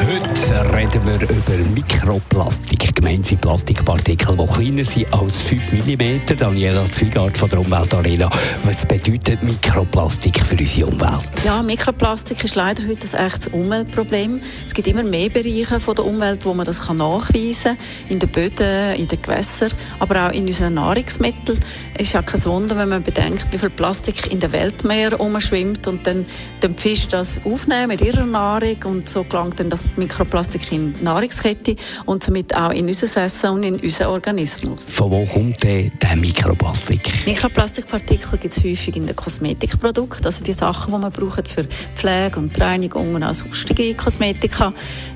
[0.00, 2.94] Heute reden wir über Mikroplastik.
[2.94, 6.36] Gemeint sind Plastikpartikel, die kleiner sind als 5 mm.
[6.38, 8.30] Daniela Zwiegart von der Umweltarena.
[8.62, 11.28] Was bedeutet Mikroplastik für unsere Umwelt?
[11.44, 14.40] Ja, Mikroplastik ist leider heute ein echtes Umweltproblem.
[14.64, 17.78] Es gibt immer mehr Bereiche von der Umwelt, wo man das nachweisen kann.
[18.08, 21.58] In den Böden, in den Gewässern, aber auch in unseren Nahrungsmitteln.
[21.94, 25.88] Es ist ja kein Wunder, wenn man bedenkt, wie viel Plastik in den Weltmeer umschwimmt
[25.88, 26.24] und dann
[26.62, 31.04] den Fisch das aufnehmen mit ihrer Nahrung und so gelangt dann das Mikroplastik in die
[31.04, 34.86] Nahrungskette und somit auch in unser Essen und in unseren Organismus.
[34.86, 37.26] Von wo kommt denn der Mikroplastik?
[37.26, 41.64] Mikroplastikpartikel gibt es häufig in den Kosmetikprodukten, also die Sachen, die man braucht für
[41.96, 44.72] Pflege und Reinigung und auch sonstige Kosmetika.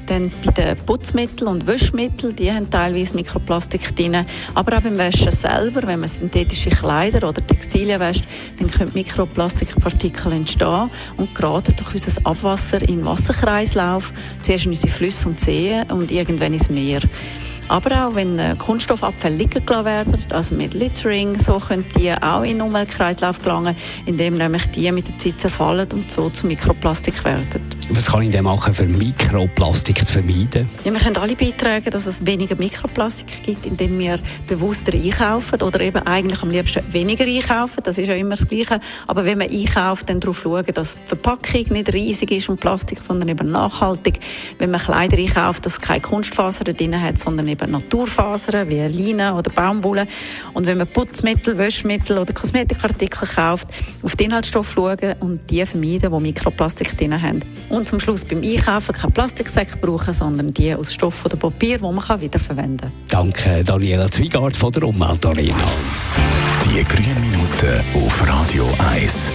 [0.06, 4.26] Dann bei den Putzmitteln und Wäschmitteln, die haben teilweise Mikroplastik drin.
[4.54, 8.24] Aber auch beim Waschen selber, wenn man synthetische Kleider oder Textilien wäscht,
[8.58, 14.92] dann können Mikroplastikpartikel entstehen und gerade durch unser Abwasser in den Wasserkreislauf, zuerst in unsere
[14.92, 17.00] Flüsse und Seen und irgendwann ins Meer.
[17.68, 22.42] Aber auch wenn äh, Kunststoffabfälle liegen gelassen werden, also mit Littering, so können die auch
[22.42, 27.24] in den Umweltkreislauf gelangen, indem nämlich die mit der Zeit zerfallen und so zu Mikroplastik
[27.24, 27.62] werden.
[27.94, 30.66] Was kann ich denn machen, für Mikroplastik zu vermeiden?
[30.82, 35.78] Ja, wir können alle beitragen, dass es weniger Mikroplastik gibt, indem wir bewusster einkaufen oder
[35.80, 37.82] eben eigentlich am liebsten weniger einkaufen.
[37.82, 38.80] Das ist ja immer das Gleiche.
[39.06, 42.98] Aber wenn man einkauft, dann darauf schauen, dass die Verpackung nicht riesig ist und Plastik,
[42.98, 44.20] sondern eben nachhaltig.
[44.56, 49.34] Wenn man Kleider einkauft, dass es keine Kunstfasern drin hat, sondern eben Naturfasern wie Leine
[49.34, 50.06] oder Baumwolle.
[50.54, 53.68] Und wenn man Putzmittel, Wäschmittel oder Kosmetikartikel kauft,
[54.02, 57.40] auf den Inhaltsstoff schauen und die vermeiden, die Mikroplastik drin haben.
[57.68, 61.84] Und zum Schluss beim Einkaufen keine Plastiksäcke brauchen, sondern die aus Stoff oder Papier, die
[61.84, 62.92] man wiederverwenden kann.
[63.08, 65.56] Danke, Daniela Zwiegart von der Umweltarena.
[66.64, 69.30] Die grünen Minuten auf Radio 1.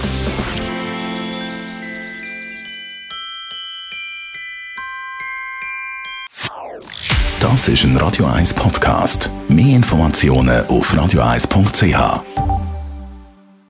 [7.40, 9.30] Das ist ein Radio 1 Podcast.
[9.48, 12.57] Mehr Informationen auf radio1.ch.